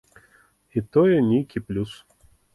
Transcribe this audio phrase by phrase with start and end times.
[0.77, 1.91] І тое нейкі плюс.